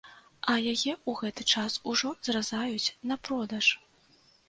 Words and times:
А 0.53 0.55
яе 0.71 0.93
ў 0.93 1.11
гэты 1.19 1.47
час 1.55 1.77
ужо 1.93 2.09
зразаюць 2.31 2.93
на 3.13 3.23
продаж! 3.27 3.65